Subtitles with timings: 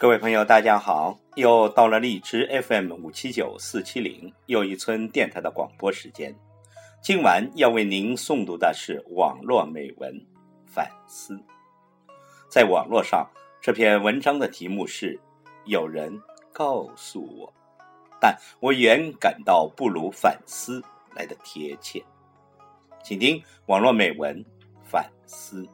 [0.00, 1.18] 各位朋友，大家好！
[1.34, 6.32] 又到了荔枝 FM 五七九四七零又一村电台的广播时间。
[7.02, 10.24] 今晚要为您诵读的是网络美文
[10.64, 11.36] 反思。
[12.48, 13.28] 在网络上，
[13.60, 15.18] 这篇文章的题目是
[15.66, 16.16] “有人
[16.52, 17.52] 告诉我”，
[18.22, 20.80] 但我原感到不如反思
[21.12, 22.00] 来的贴切。
[23.02, 24.44] 请听网络美文
[24.84, 25.66] 反思。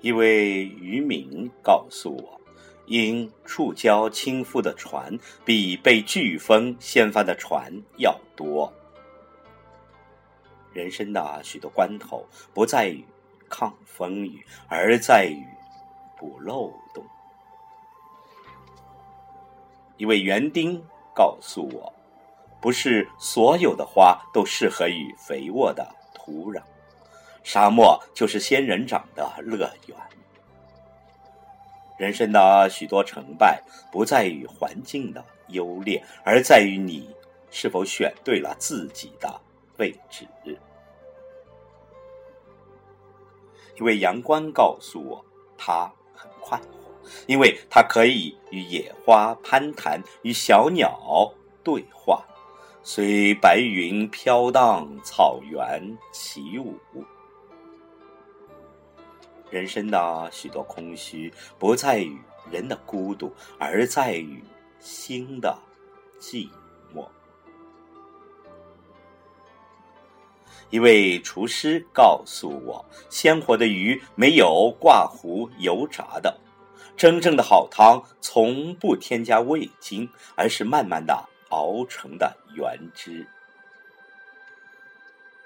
[0.00, 2.40] 一位渔民告诉我，
[2.86, 8.72] 因触礁倾覆的船比被飓风掀翻的船要多。
[10.72, 12.24] 人生的许多关头，
[12.54, 13.04] 不在于
[13.48, 15.42] 抗风雨，而在于
[16.16, 17.04] 补漏洞。
[19.96, 20.80] 一位园丁
[21.12, 21.92] 告诉我，
[22.60, 26.62] 不是所有的花都适合于肥沃的土壤。
[27.48, 29.96] 沙漠就是仙人掌的乐园。
[31.96, 37.08] 人生的许多成败，不在于环境的优劣，而在于你
[37.50, 39.40] 是否选对了自己的
[39.78, 40.28] 位置。
[43.76, 45.24] 一位阳光告诉我，
[45.56, 51.32] 他很快活，因为他可以与野花攀谈，与小鸟
[51.64, 52.22] 对话，
[52.82, 56.76] 随白云飘荡，草原起舞。
[59.50, 62.18] 人生的许多空虚，不在于
[62.50, 64.42] 人的孤独，而在于
[64.78, 65.58] 心的
[66.20, 66.48] 寂
[66.94, 67.06] 寞。
[70.70, 76.38] 一位厨师告诉我，鲜活的鱼没有挂糊油炸的，
[76.94, 83.26] 真正的好汤从不添加味精，而是慢慢的熬成的原汁。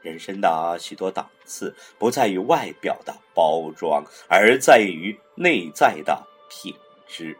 [0.00, 6.74] 人生的许多档次，不在于外表的包装，而在于内在的品
[7.06, 7.36] 质。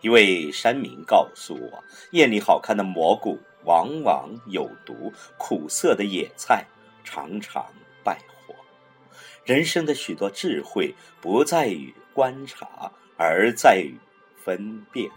[0.00, 6.64] 一位山民告诉我，艳丽好看的蘑菇往往有毒，苦涩的野菜
[7.02, 7.66] 常常
[8.04, 8.54] 败火。
[9.44, 13.96] 人生的许多智慧，不在于观察，而在于
[14.36, 15.10] 分辨。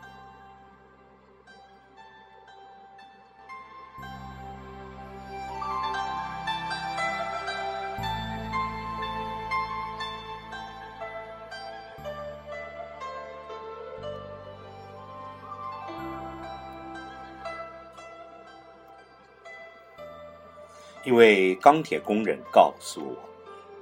[21.05, 23.15] 一位钢铁工人告诉我，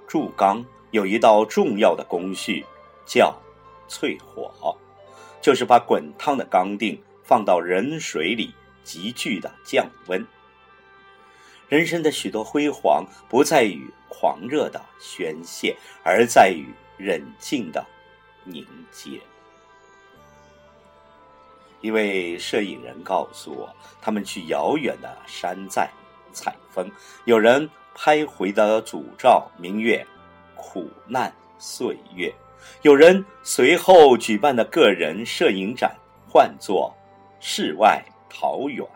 [0.08, 2.64] 铸钢有一道重要的工序，
[3.06, 3.36] 叫
[3.90, 4.78] 淬火，
[5.42, 10.26] 就是把滚烫的钢锭放到冷水里，急剧的降温。
[11.68, 16.68] 人生的许多辉煌，不在于狂热的宣泄，而在于
[16.98, 17.84] 冷静的
[18.44, 19.20] 凝结。
[21.82, 25.90] 一位摄影人告诉我，他们去遥远的山寨。
[26.34, 26.92] 采风，
[27.26, 30.06] 有人拍回的诅照，明月
[30.56, 32.32] 苦难岁月；
[32.84, 35.98] 有人随后举办的个人摄影展，
[36.30, 36.94] 唤作
[37.40, 38.88] 世外桃源。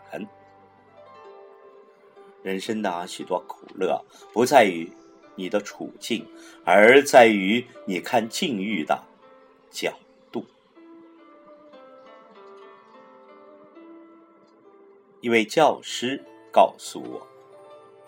[2.44, 4.00] 人生的许多苦乐，
[4.32, 4.88] 不在于
[5.34, 6.24] 你的处境，
[6.64, 8.96] 而在于你看境遇的
[9.72, 9.92] 角
[10.30, 10.44] 度。
[15.20, 17.31] 一位教师告诉我。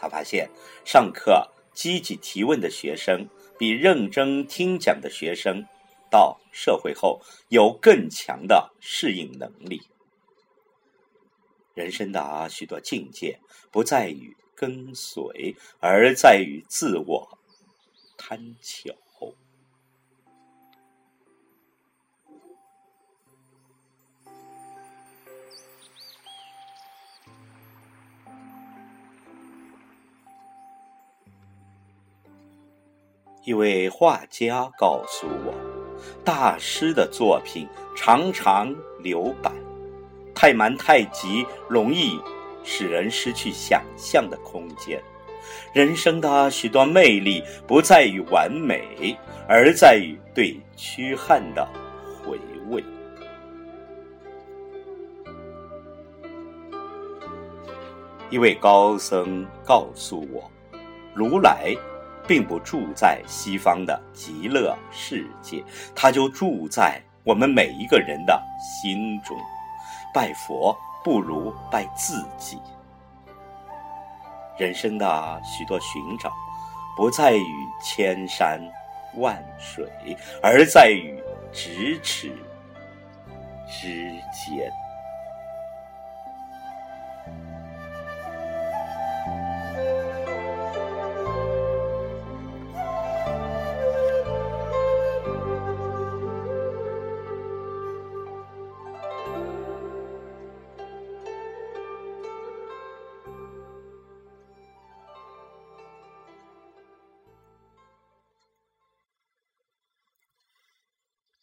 [0.05, 0.51] 他发现，
[0.85, 3.27] 上课积极提问的学生，
[3.59, 5.65] 比认真听讲的学生，
[6.11, 9.81] 到社会后有更强的适应能力。
[11.73, 13.41] 人生的许多境界，
[13.73, 17.39] 不在于跟随，而在于自我
[18.19, 18.95] 贪求。
[33.45, 35.53] 一位画家告诉我，
[36.25, 39.53] 大师的作品常常留白，
[40.35, 42.19] 太满太急，容易
[42.63, 44.99] 使人失去想象的空间。
[45.75, 49.15] 人生的许多魅力不在于完美，
[49.47, 51.69] 而在于对缺憾的
[52.17, 52.39] 回
[52.71, 52.83] 味。
[58.31, 60.51] 一位高僧告诉我，
[61.13, 61.77] 如来。
[62.27, 65.63] 并不住在西方的极乐世界，
[65.95, 69.37] 他就住在我们每一个人的心中。
[70.13, 72.59] 拜佛不如拜自己。
[74.57, 76.33] 人生的许多寻找，
[76.97, 77.45] 不在于
[77.83, 78.61] 千山
[79.17, 79.85] 万水，
[80.41, 81.21] 而在于
[81.53, 82.29] 咫尺
[83.69, 84.71] 之间。